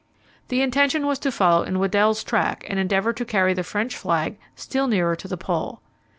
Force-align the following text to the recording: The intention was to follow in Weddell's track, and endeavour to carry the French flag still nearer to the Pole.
The 0.47 0.63
intention 0.63 1.05
was 1.05 1.19
to 1.19 1.31
follow 1.31 1.61
in 1.61 1.77
Weddell's 1.77 2.23
track, 2.23 2.65
and 2.67 2.79
endeavour 2.79 3.13
to 3.13 3.23
carry 3.23 3.53
the 3.53 3.61
French 3.61 3.95
flag 3.95 4.39
still 4.55 4.87
nearer 4.87 5.15
to 5.15 5.27
the 5.27 5.37
Pole. 5.37 5.79